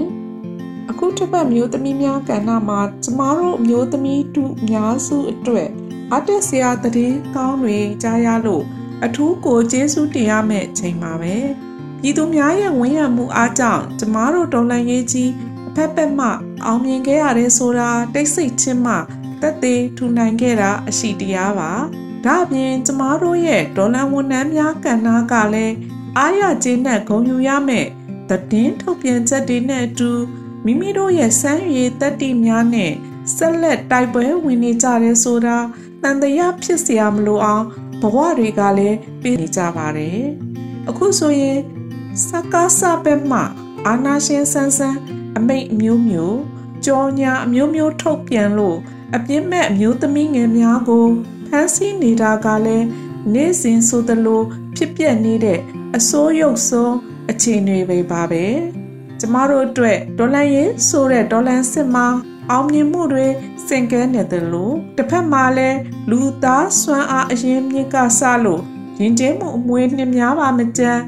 [0.90, 5.70] အခုတစ်ပတ်မျိုးသမီးများကဏ္ဍမှာကျမတို့မျိုးသမီးတူအများစုအတွက်
[6.14, 8.64] အတက်စရာသတင်းကောင်းတွေကြားရလို့
[9.06, 11.36] အထူးကိုကျေးဇူးတင်ရမယ့်ချိန်ပါပဲ
[12.02, 15.32] ပြည်သူများရဲ့ဝန်းရံမှုအားကြောင့်ကျမတို့တော်လှန်ရေးကြီး
[15.68, 16.28] အဖက်ဖက်မှ
[16.66, 18.96] အောင်မြင်ခဲ့ရတယ်ဆိုတာတိတ်ဆိတ်ချင်းမှ
[19.42, 21.72] တက်သေးထူနိုင်ခဲ့တာအရှိတရားပါ
[22.26, 25.76] ဒါအပြင်ကျမတို့ရဲ့ဒေါ်လန်ဝန်ထမ်းများကဏ္ဍကလည်း
[26.18, 27.90] အားရကျေနပ်ဂုဏ်ယူရမယ့်
[28.30, 30.12] သတင်းထုတ်ပြန်ချက်တွေနဲ့အတူ
[30.66, 32.92] မိမိတို့ရဲ့စမ်းရည်တက်တိများနဲ့
[33.36, 35.58] ဆက်လက်တိုက်ပွဲဝင်နေကြတယ်ဆိုတာ
[36.02, 37.66] တန်တရားဖြစ်စရာမလိုအောင်
[38.02, 40.22] ဘဝတွေကလည်းပြေးနေကြပါတယ်။
[40.90, 41.58] အခုဆိုရင်
[42.26, 43.40] စကားစပဲမှ
[43.88, 45.00] အာနာရှင်ဆန်းဆန်း
[45.38, 46.40] အမိတ်အမျိုးမျိုး
[46.86, 48.78] ကြောညာအမျိုးမျိုးထုတ်ပြန်လို့
[49.16, 51.08] အပြစ်မဲ့အမျိုးသမီးငယ်များကို
[51.48, 52.88] ဖမ်းဆီးနေတာကလည်း
[53.34, 54.42] နေ့စဉ်ဆိုသလို
[54.76, 55.60] ဖြစ်ပျက်နေတဲ့
[55.96, 56.94] အဆိုးရုပ်ဆုံး
[57.30, 58.46] အခြေအနေပဲပါပဲ
[59.20, 62.08] ကျမတို့အတွက်ဒေါ်လန်ရေးဆိုတဲ့ဒေါ်လန်စစ်မှာ
[62.52, 63.28] အောင်မြင်မှုတွေ
[63.68, 65.78] စင်ကဲနေတယ်လို့တစ်ဖက်မှာလည်း
[66.10, 68.62] လူသားစွမ်းအားအရင်မြင့်ကဆလို့
[69.00, 71.02] ရင်ကျဲမှုအမွေနှင်းများပါမကြမ်း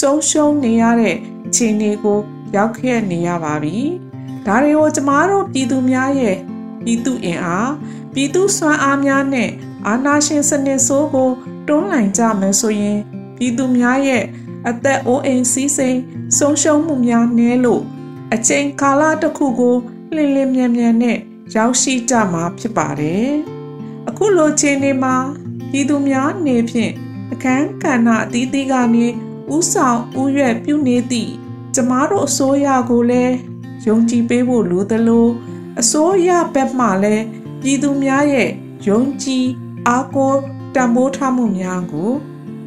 [0.00, 2.18] ဆုံးရှုံးနေရတဲ့အခြေအနေကို
[2.56, 3.76] ရောက်ခဲ့နေရပါပြီ။
[4.46, 6.36] ဒါတွေကိုကျမတို့ပြည်သူများရဲ့
[6.84, 7.72] ပြည်သူအင်အား
[8.14, 9.50] ပြည်သူစွမ်းအားများနဲ့
[9.86, 11.30] အာဏာရှင်စနစ်ဆိုးကို
[11.68, 12.98] တွန်းလှန်ကြမယ်ဆိုရင်
[13.36, 14.24] ပြည်သူများရဲ့
[14.68, 15.98] အသက်အိုးအိမ်စီးစိမ်
[16.38, 17.82] ဆုံးရှုံးမှုများနည်းလို့
[18.34, 19.76] အချိန်ကာလတစ်ခုကို
[20.14, 21.18] လင်းလင်းမြန်မြန်နဲ့
[21.54, 23.30] ရောက်ရှိကြမှာဖြစ်ပါတယ်။
[24.08, 25.16] အခုလိုချိန်နေမှာ
[25.70, 26.92] ပြည်သူများနေဖြင့်
[27.32, 29.06] အခန်းကဏ္ဍအသီးသီးကနေ
[29.54, 31.32] ဥဆောင်ဥရွက်ပြုနေသည့်
[31.74, 33.34] ကျမတို့အစိုးရကိုလည်း
[33.86, 35.28] ယုံကြည်ပေးဖို့လိုသလို
[35.80, 37.24] အစိုးရဘက်မှလည်း
[37.60, 38.50] ပြည်သူများရဲ့
[38.88, 39.46] ယုံကြည်
[39.88, 40.40] အားကိုး
[40.74, 42.12] တံမိုးထားမှုများကို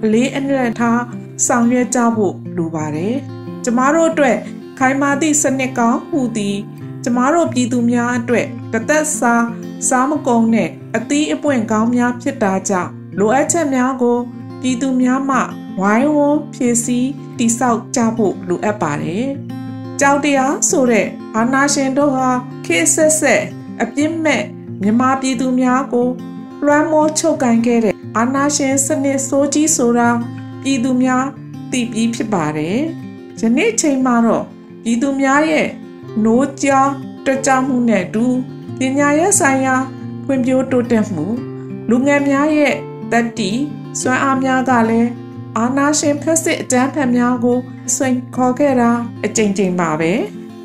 [0.03, 1.01] အလေးအနက်ထား
[1.47, 3.15] ဆောင်ရွက်ကြဖို့လိုပါတယ်။
[3.63, 4.37] ကျမတို့အတွက်
[4.79, 6.57] ခိုင်မာသည့်စနစ်ကောင်းဟူသည်
[7.03, 9.45] ကျမတို့ပြည်သူများအတွက်တသက်စား
[9.87, 14.17] စားမကုန်တဲ့အသီးအပွင့်ကောင်းများဖြစ်တာကြောင့်လိုအပ်ချက်များကို
[14.61, 15.39] ပြည်သူများမှ
[15.81, 19.27] ဝိုင်းဝန်းဖြည့်ဆည်းတိဆောက်ကြဖို့လိုအပ်ပါတယ်။
[19.99, 22.29] ကြောက်တရားဆိုတဲ့အာနာရှင်တို့ဟာ
[22.65, 23.43] ခေတ်ဆက်ဆက်
[23.81, 24.43] အပြစ်မဲ့
[24.81, 26.07] မြမပြည်သူများကို
[26.65, 30.09] လွှမ်းမိုးချုပ်ကန်ခဲ့တဲ့အာနာရှင်စနစ်ဆိုးကြီးဆိုတာ
[30.63, 31.25] ပြည်သူများ
[31.71, 32.77] သိပြီးဖြစ်ပါတယ်။
[33.39, 34.45] ယနေ့ချိန်မှာတော့
[34.83, 35.67] ပြည်သူများရဲ့
[36.23, 36.89] နိုးကြား
[37.25, 38.25] တကြမှုနဲ့တူ
[38.77, 39.75] ပညာရေးဆိုင်ရာ
[40.25, 41.25] ဖွံ့ဖြိုးတိုးတက်မှု
[41.89, 42.75] လူငယ်များရဲ့
[43.11, 43.51] တတိ
[43.99, 45.09] စွမ်းအားများကလည်း
[45.57, 47.57] အာနာရှင်ဖက်စစ်အတန်းဖက်များကို
[47.95, 48.91] ဆွင်ခေါ်ခဲ့တာ
[49.25, 50.11] အကြိမ်ကြိမ်ပါပဲ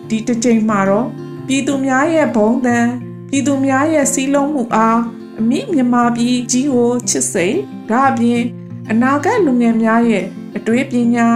[0.08, 1.06] ဒီတစ်ကြိမ်မှာတော့
[1.46, 2.86] ပြည်သူများရဲ့ဘုံတန်
[3.30, 4.98] ပြည်သူများရဲ့စီးလုံးမှုအား
[5.40, 7.56] အမိမြန်မာပြည်ကြီးကိုချစ်စိတ်
[7.90, 8.42] ဒါအပြင်
[8.90, 10.24] အနာဂတ်လူငယ်များရဲ့
[10.56, 11.26] အတွေ့ပညာ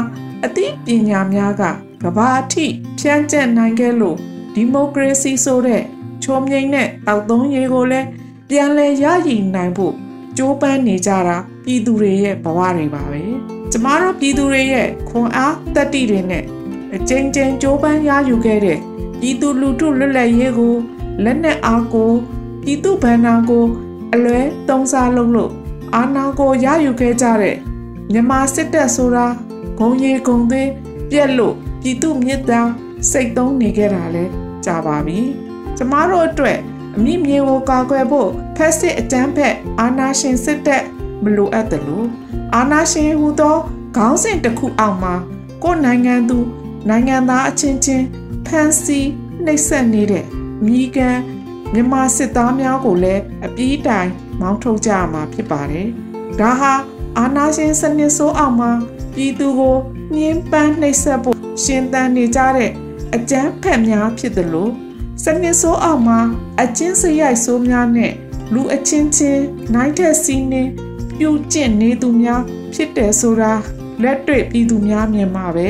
[0.44, 1.62] အသိပညာများက
[2.02, 2.66] ကဘာအထိ
[2.98, 4.16] ဖြန့်ကျက်နိုင်ခဲ့လို့
[4.54, 5.82] ဒီမိုကရေစီဆိုတဲ့
[6.22, 8.06] ချုံမြိန်တဲ့တောက်သုံးရေးကိုလည်း
[8.48, 9.94] ပြန်လည်ရည်နိုင်ဖို့
[10.36, 13.22] ကြိုးပမ်းနေကြတာပြည်သူတွေရဲ့ဘဝတွေပါပဲ
[13.70, 16.44] ကျမတို့ပြည်သူတွေရဲ့ခွန်အားတက်တီတွေနဲ့
[16.94, 18.78] အကြိမ်ကြိမ်ကြိုးပမ်းရယူခဲ့တဲ့
[19.20, 20.74] ပြည်သူလူထုလွတ်လပ်ရေးကို
[21.24, 22.12] လက်နက်အားကို
[22.62, 23.64] ပြည်သူဗန္နာကို
[24.12, 25.52] အလွဲတုံးစားလုပ်လို့
[25.94, 27.56] အာဏာကိုရယူခဲ့ကြတဲ့
[28.12, 29.26] မြန်မာစစ်တပ်ဆိုတာ
[29.78, 30.70] ဂုံရီဂုံသွင်း
[31.10, 32.60] ပြက်လို့ပြည်သူမြစ်တာ
[33.10, 34.24] စိတ်သုံးနေခဲ့တာလဲ
[34.64, 35.20] ကြာပါပြီ
[35.76, 36.58] ကျမတို့အတွက်
[36.96, 40.84] အမိမြေကိုကာကွယ်ဖို့ဖက်စစ်အတန်းဖက်အာနာရှင်စစ်တပ်
[41.22, 42.08] မလိုအပ်တယ်လို့
[42.54, 43.56] အာနာရှင်ဟူသော
[43.96, 45.14] ခေါင်းစဉ်တစ်ခုအောက်မှာ
[45.62, 46.38] ကိုယ်နိုင်ငံသူ
[46.88, 48.04] နိုင်ငံသားအချင်းချင်း
[48.46, 49.08] ဖန်ဆီး
[49.44, 50.24] နှိပ်စက်နေတဲ့
[50.66, 51.18] မိကန်
[51.72, 55.88] မြန်မာစစ်သားများကိုလည်းအပြေးတိုင် မောင်းထုတ်ကြရမှာဖြစ်ပါတယ်။
[56.40, 56.72] ဒါဟာ
[57.18, 58.70] အာနာရှင်စနစ်ဆိုးအောင်မှာ
[59.14, 59.76] ပြည်သူကို
[60.16, 62.70] ညှင်းပန်းနှိပ်စက်ဖို့ရှင်သန်နေကြတဲ့
[63.14, 64.72] အကြမ်းဖက်များဖြစ်တယ်လို့
[65.24, 66.20] စနစ်ဆိုးအောင်မှာ
[66.62, 68.12] အချင်းစရိုက်ဆိုးများနဲ့
[68.54, 69.42] လူအချင်းချင်း
[69.74, 70.62] နိုင်တဲ့စီးနေ
[71.18, 72.42] ပြုတ်ကျင့်နေသူများ
[72.74, 73.52] ဖြစ်တယ်ဆိုတာ
[74.02, 75.68] လက်တွေ့ပြည်သူများမြင်မှာပဲ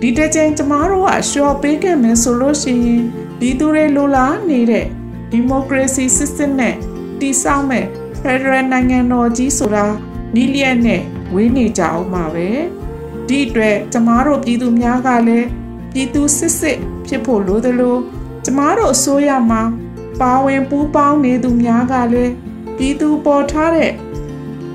[0.00, 3.04] ဒီတစ်ချိန်ကျမတို့ကရှော့ပေးခဲ့မယ်ဆိုလို့ရှိရင်
[3.38, 4.86] ပြည်သူတွေလိုလားနေတဲ့
[5.30, 6.74] ဒီမိုကရေစီစစ်စစ်နဲ့
[7.20, 7.86] တည်ဆောက်မဲ့
[8.22, 9.86] ဖက်ဒရယ်နိုင်ငံတော်ကြီးဆိုတာ
[10.34, 11.02] နီးလျက်နဲ့
[11.34, 12.48] ဝေးနေကြအောင်ပါပဲ
[13.28, 15.48] ဒီအတွက်ကျမတို့ပြည်သူများကလည်း
[15.92, 17.96] ပြည်သူစစ်စစ်ဖြစ်ဖို့လိုသလို
[18.44, 19.62] ကျမတို့အစိုးရမှာ
[20.20, 22.32] ပါဝင်ပူးပေါင်းနေသူများကလည်း
[22.76, 23.92] ပြည်သူပေါ်ထားတဲ့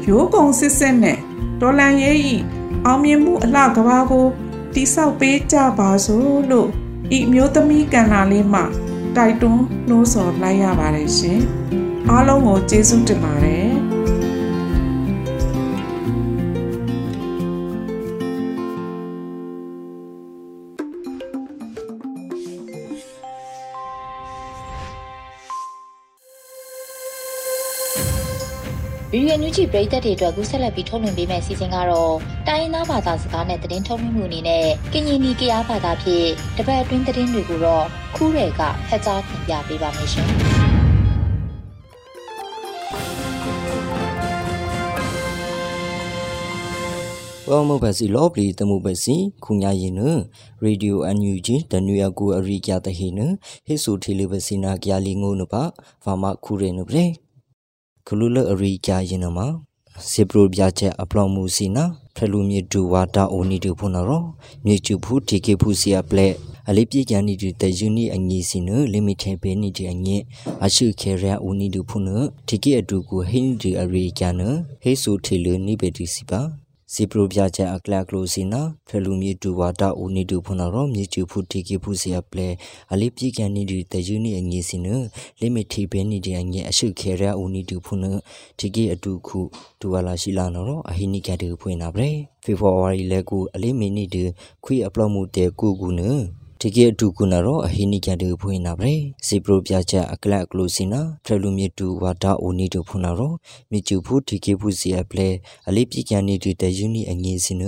[0.08, 1.18] ရိုးကုံစစ်စစ်နဲ့
[1.62, 2.36] ဒေါ်လန်ရေးဤ
[2.86, 4.28] အောင်မြင်မှုအလှကဘာကို
[4.74, 6.70] တိဆောက်ပေးကြပါစို့လို့
[7.18, 8.62] ဤမျိုးသမီးကန္နာလေးမှ
[9.16, 11.42] တိုက်တွန်းနှိုးဆော်လိုက်ရပါတယ်ရှင်
[12.12, 13.68] အားလုံးကိုကျေးဇူးတင်ပါတယ်
[29.12, 32.16] ဗီဒီယိုညူချီပရိသတ်တွေအတွက်ကူးဆက်လက်ပြီးထုတ်လွှင့်ပေးမယ့်စီစဉ်ကတော့
[32.48, 40.30] တိုင်းရင်းသားဘာသာစကားနဲ့သတင်းထုတ်လွှင့်မှုအနေနဲ့ကရင်နီကရားဘာသာဖြင့်တပတ်အတွင်းသတင်းတွေကိုတော့ခူးရဲကဖတ်ကြားတင်ပြပေးပါမယ်ရှင်။
[47.50, 50.02] ဘောမဘစီလောပလီတမှုဘစီခုညာရင်န
[50.64, 53.20] ရေဒီယိုအန်ယူဂျီတနွေအကူအရိကြတဟိန
[53.66, 55.64] ဟိဆူထီလီဘစီနာကြလီငုံနပါ
[56.04, 57.06] ဖာမခုရဲနပလေ။
[58.08, 59.48] ခလူလအရိကြရင်နမှာ
[60.10, 64.24] စေပရိုပြချက်အပလောင်မူစီနာဖလူမြေဒူဝါတာအိုနီဒူဖုန်ရော
[64.66, 66.34] မြေကျူဖူတီကေဖူစီအပလက်
[66.70, 70.18] အလေးပြေကန်နီဒူတယူနီအငီစီနလီမီတေဘေနီဒီအငိ
[70.66, 72.04] အရှုခေရအိုနီဒူဖုန်
[72.48, 74.42] တီကေအတူကိုဟင်းဒီအရိကြန
[74.84, 82.48] ဟေဆူထေလူနိဘေတီစီပါ စီပရိုပြချက်အကလကလိုစီနာဖဲလူမီတူဝါတာဦးနီတူဖနာရောမြေကျူဖူတီကီဖူစီအပလေ
[82.94, 84.88] အလေးပြေကန်နီဒီတယူနီအငေစီန
[85.40, 88.06] လိမီတီဘဲနီဒီအငေအရှုခဲရဦးနီတူဖုန
[88.60, 89.40] တီကီအတူခု
[89.80, 92.08] ဒူဝါလာရှိလာနော်အဟိနိကတူဖွင့်နာပဲ
[92.44, 94.24] ဖေဖော်ဝါရီလဲကူအလေးမီနီဒီ
[94.64, 96.02] ခွေအပလော့မှုတဲကူကူန
[96.62, 98.92] တကယ်အတူကုနာရောအဟိနိကတူဖွင့်နာပဲ
[99.26, 103.34] စီပရိုပြချက်အကလကလိုစီနာဖရလူမြေတူဝါတာအိုနီတူဖွင့်နာရော
[103.72, 105.28] မြေကျူဖူတကယ်ဖူစီအပလေ
[105.68, 107.64] အလေးပြကန်နေတူတဲ့ယူနီအငေးစင်န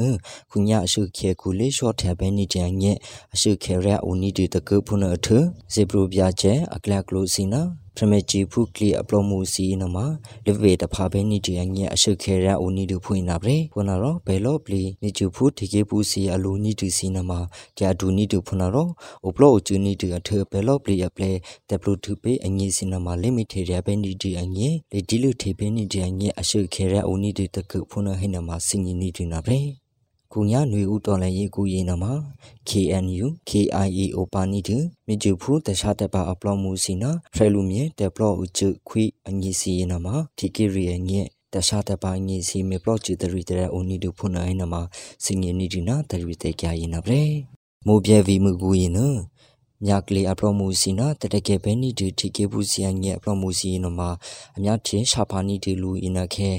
[0.50, 2.98] ခုညအရှုခဲကူလေးရှော့ထဲပဲနေကြညက်
[3.34, 5.28] အရှုခဲရအိုနီတူတကဖုနာအထ
[5.74, 7.62] စီပရိုပြချက်အကလကလိုစီနာ
[8.00, 10.06] ဖရမေဂျီဖုကလီအပလောမှုစီနမှာ
[10.46, 17.40] လဗေတဖာဘဲနီတီအငဲအရှုခဲရအိုနီဒူဖွင့်နာပရေဖွနာရောဘဲလောပလီနီကျူဖုဒီကေပူစီအလူနီဒူစီနမှာ
[17.78, 18.88] ဂျာဒူနီဒူဖွနာရော
[19.24, 21.32] အိုပလောအချူနီဒူအထဘဲလောပလီအပလေ
[21.70, 29.79] တက်ပလူတူပေအငဲစီနမှာလိမိထေရဘဲနီတီအငဲလေဒီလူထေဘဲနီတီအငဲအရှုခဲရအိုနီဒူတကုဖွနာဟိနမှာစင်နီနီဒူနာပရေ
[30.34, 32.14] ကုညာຫນွေဦးတော်လည်းရေးကူရေးနမှာ
[32.70, 41.22] KNU KIAO ပါနီတူမြကျဖူတခြားတပါအပလောမှုစီနာဖရလူမြေတပလောဥချခွိအငီစီနမှာတီကီရီယငဲ
[41.54, 44.82] တခြားတပါငီစီမေပလောချီတရီတဲ့အိုနီတူဖုနိုင်နမှာ
[45.26, 47.20] စင်ငီနီဒီနာတရီတဲ့ကြရင်နာပဲ
[47.86, 49.00] မိုးပြဲဗီမှုကူရင်န
[49.86, 54.10] မြကလေးအပလောမှုစီနာတတကယ်ပဲနီဒီတီကေဘူးစီယငဲအပလောမှုစီနမှာ
[54.58, 56.50] အများချင်းရှာဖာနီဒီလူအင်းနခဲ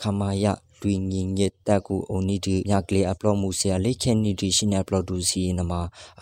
[0.00, 0.46] ခမာယ
[0.82, 5.72] တွင်ငင်ငက်တက်ကူအိုနီဒီညကလေအပလော့မှုဆရာလေခဲနီဒီရှင်အပလော့ဒူစီနမ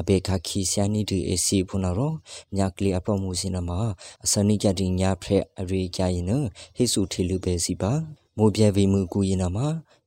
[0.01, 2.13] အဘေခခီဆယာနီဒီအစီဖုနာရော
[2.57, 3.71] ညကလေအပလော့မှုစီနမ
[4.25, 6.27] အစနိကြတိညာဖရက်အရေကြရင်
[6.77, 7.93] ဟိစုထေလူပဲစီပါ
[8.37, 9.59] မိုးပြဲဗီမှုကူရင်နမ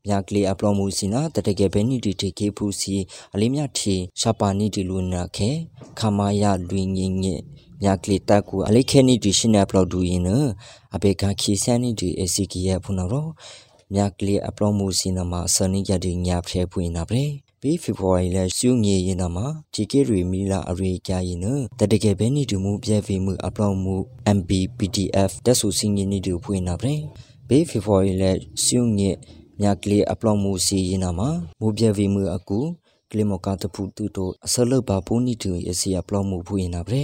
[0.08, 2.96] မြကလေးအပလောမှုစီနာတတကယ်ပဲနိတီတေကေဖူစီ
[3.34, 5.50] အလေးမြထီရှာပါနိတီလူနာခဲ
[6.00, 7.44] ခမာယလွင်ငင်းငင်း
[7.82, 10.30] မြကလေးတက်ကူအလေးခဲနိတီရှင်နပလောဒူရင်န
[10.96, 13.28] အဘေကခီဆန်နိတီအစီကီယဖုနာရော
[13.94, 17.22] မြကလေးအပလောမှုစီနာမှာစနိရတဲ့ညာဖဲဖွင့်နာပဲ
[17.62, 21.46] ဘီဖေဖော်ဝါရီလရှုငေရင်နာမှာဂျီကေရီမီလာအရေကြရင်န
[21.80, 23.96] တတကယ်ပဲနိတူမှုပြဲဖီမှုအပလောမှု
[24.38, 26.94] MB PDF တက်ဆူစင်းရင်နိတူဖွင့်နာပဲ
[27.48, 28.24] ဘေဖေဖော်ဝါရီလ
[28.64, 29.12] ရှုငေ
[29.62, 32.60] မြကလေးအပလောမှုစီရင်နာမှာမူပြဲဖီမှုအကူ
[33.12, 37.02] ကလီမကတဖူတူတိုအစလဘပူနီတူရစီအပလောမှုဖွင့်နာပဲ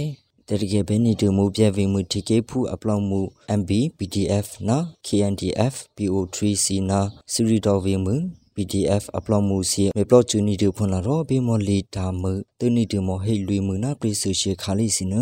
[0.48, 3.20] တရကေဘဲနီတူမူပြဲဗီမူတီကေဖူအပလောင်မူ
[3.60, 7.00] MB PDF နာ KNDF PO3C နာ
[7.32, 8.14] စီရီတော်ဗီမူ
[8.58, 12.22] PDF upload မှုစီမေပလော့ချူနီတူဖွန်လာတော့ဘေမောလီတာမ
[12.58, 15.14] တူနီတူမောဟိလွေမနာပရိစုရှိခါလိစီန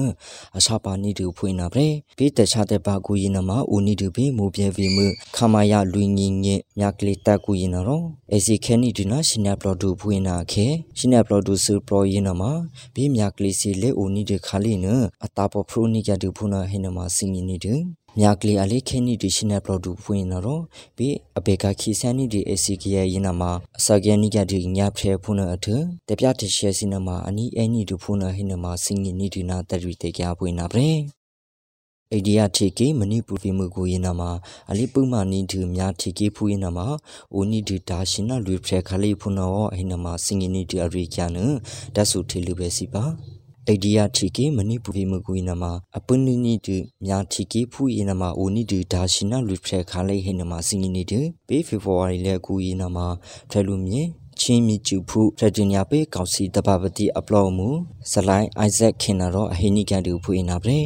[0.58, 1.86] အစာပါနီတူဖွင့်နာပဲ
[2.18, 4.98] ဘေတခြားတဲ့ပါကူရင်နမဦးနီတူဘေမူပြဲဗီမ
[5.36, 10.66] ခမာယလွင်ငင်းငင်းမြကလေးတက်ကူရင်တော့အစီခဲနီတူနာရှင်နပလော့တူဖွင့်နာခဲ
[10.98, 12.42] ရှင်နပလော့တူစူပရောရင်နမ
[12.94, 14.86] ဘေမြကလေးစီလေဦးနီတူခါလိန
[15.24, 17.74] အတာပဖရိုနီကတူဖွန်နာဟိနမစင်နီတူ
[18.20, 20.62] မြကလီအလေးခင်းနီဒီရှင်နယ်ပလော့ဒူဖွင့်နော်
[20.96, 25.66] ဘီအဘေကခီဆန်နီဒီအစီကရရင်နမှာအစကရနီကဒီညာဖဲဖုန်အထ
[26.08, 30.90] တပြတရှဲစင်နမှာအနီအနီဒူဖုန်ဟင်းနမှာစင်နီဒီနာတရီတေကြပွင့်နာပရေ
[32.12, 34.30] အိဒီယာတီကေမဏိပူရီမှုကိုရင်နာမှာ
[34.70, 36.86] အလိပုမနီဒီမြာတီကေဖူရင်နာမှာ
[37.34, 41.30] အိုနီဒီဒါရှင်နာလွေဖရခလေးဖုနောအဟင်းနာမှာစင်နီဒီအရိကျန်
[41.94, 43.04] ဒတ်ဆူထေလူပဲစီပါ
[43.70, 45.64] အိဒီယာထီကေမဏိပူရီမကွေနမ
[45.96, 52.98] အပနိနီတူမြာထီကေဖူယနမအိုနီတူဒါရှိနာလူဖရခါလေးဟိနမစင်နီတူပေဖေဖော်ဝါရီလဲကူယနမ
[53.50, 54.02] ဖရလူမြေ
[54.40, 57.68] ချင်းမီကျူဖုဖရဂျင်နီယာပေကောင်စီတဘာပတိအပလော့မှု
[58.12, 60.80] ဇလိုင်းအိုက်ဇက်ခင်နာရောအဟိနီကန်တူဖူနာပရေ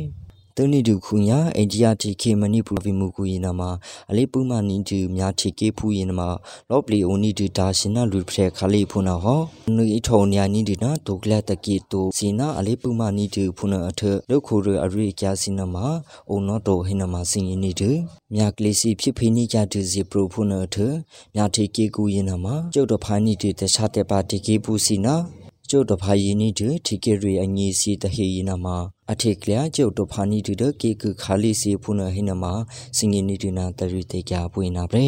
[0.63, 3.71] တနိဒုခုညာအိန္ဒိယတီခေမဏိပူဗီမူကူယနာမှာ
[4.11, 6.29] အလေးပူမနီတူမြာတီကေဖူယနာမှာ
[6.71, 9.41] လော့ပလီအိုနီတူဒါရှင်နာလူဖရဲခလေးဖုနာဟော
[9.77, 15.87] နွေထောညာနီဒီနာဒုကလတကီတူစီနာအလေးပူမနီတူဖုနာအထလုခုရအရိကျစီနာမှာ
[16.31, 17.91] အုံနောတိုဟိနာမှာစင်ယနီတူ
[18.35, 20.77] မြာကလေးစီဖြစ်ဖိနီကြတူစီပရိုဖုနာအထ
[21.35, 25.17] မြာတီကေကူယနာမှာကျုပ်တော်ဖာနီတူတခြားတဲ့ပါတီကေပူစီနာ
[25.73, 28.77] ကျုပ်တဖာယင်းနီတူထီကေရီအငီစီတဟေယနာမှာ
[29.13, 32.53] အထေကလျာကျုပ်တဖာနီတူတကေကခါလီစီဖုနဟိနမှာ
[32.97, 35.07] စင်ငီနီတူနာတရီတေကြပွေနာပဲ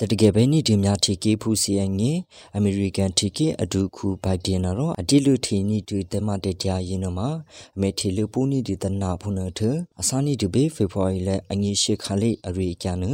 [0.00, 2.12] တတကယ်ပဲနီဒီများထီကေဖူစီယငေ
[2.56, 7.28] အမေရိကန်ထီကေအဒူခုဘိုက်တင်နာတော့အတိလူထီနီတူတမတကြရင်နမှာ
[7.76, 9.60] အမေထီလူပူနီဒီတနာဖုနထ
[10.00, 13.04] အစာနီဒီဘေဖေဖော်ဝါရီလဲအငေရှိခါလေးအရိကန်န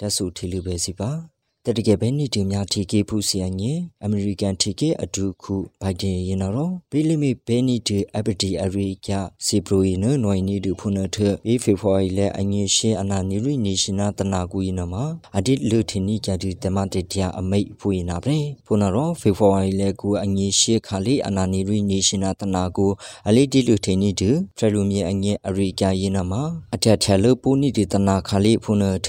[0.00, 1.33] တဆူထီလူပဲစီပါ
[1.66, 9.08] တတကယ်ပဲနေတင်များထီကေဖူစီယန်ရင်အမေရိကန်ထီကေအဒူခုဘိုင်ဒင်ရင်တော့ဘီလီမီဘဲနီတီအဘဒီအရိက
[9.46, 15.04] စီပရိုယနနွိုင်းနီဒူဖုန်ထဘေဖေဖော်ရီလဲအငင်းရှင်းအနာနီရီနေရှင်နာတနာကူရင်နမှာ
[15.36, 22.86] အဒီလူထင်းနီကြတူတမတေတရာအမိတ်ဖူရင်နာပဲဖုန်တော့ဖေဖော်ရီလဲကူအငင်းရှင်းခါလေးအနာနီရီနေရှင်နာတနာကူ
[23.28, 26.42] အလေးဒီလူထင်းနီဒူဖရလူမြေအငင်းအရိကရင်နမှာ
[26.74, 29.08] အထက်ထလပူနီဒီတနာခါလေးဖုန်ထ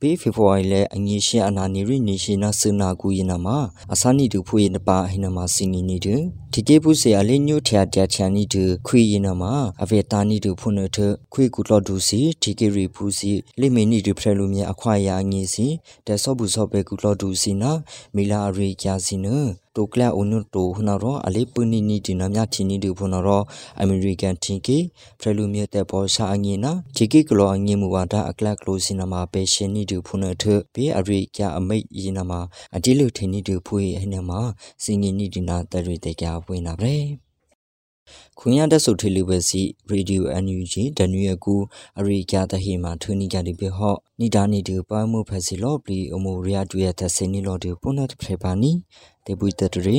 [0.00, 3.58] ဘေဖေဖော်ရီလဲအငင်းရှင်းအနာနီရီနေရှင်နာစနာကူရင်နာမှာ
[3.92, 6.16] အစာနီတူဖွေနပါဟိနမှာစင်နီနီတူ
[6.54, 10.98] ဒီကေပုစေအလေးညိုထျာတျာချန်နီတူခွေရင်နာမှာအဖေတာနီတူဖုန်ထ
[11.32, 15.66] ခွေကူလော့ဒူစီဒီကေရီဖူစီလိမီနီတူဖရလူမြအခွာယာငီစီ
[16.06, 17.72] တဲဆော့ဘူးဆော့ပဲကူလော့ဒူစီနာ
[18.14, 19.26] မီလာအရိကျစီန
[19.76, 23.42] တိုကလအုန်တိုဟနာရောအလေးပနီနီဒီနမြချီနီဒီဖုန်ရော
[23.80, 24.78] အမေရိကန်တင်ကေ
[25.20, 32.40] ဖရလူမြတဲ့ပေါ်ရှာအငီနာဂျီကေကလောအငီမူဝါဒအကလကလိုစီနမှာပေရှင်နီဒီဖုန်ထဘေအရိကျအမိတ်ယင်းနမှာ
[32.76, 34.40] အတိလူထင်းနီဒီဖွေဟနမှာ
[34.84, 36.94] စင်ငီနီဒီနာတရီတေကြပွင့်နာပဲ
[38.38, 41.54] ခွန်ရတဲ့ဆုထေလူပဲစီရေဒီယိုအန်ယူဂျီဒနူယကူ
[41.98, 48.70] အရိကျတဟီမှာထွနီကြဒီဘေဟော့နီဒါနီဒီပွားမှုဖက်စီလော့ပလီအမိုရီယာတူရတဲ့စင်နီလော်ဒီပုန်နတ်ဖရပါနီ
[49.26, 49.98] တေပွိတတရီ